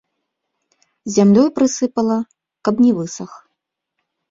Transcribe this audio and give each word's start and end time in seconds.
Зямлёй 1.17 1.49
прысыпала, 1.59 2.19
каб 2.69 2.75
не 2.87 2.91
высах. 3.03 3.31